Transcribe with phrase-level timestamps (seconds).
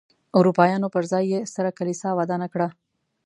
[0.37, 2.67] اروپایانو پر ځای یې ستره کلیسا ودانه کړه.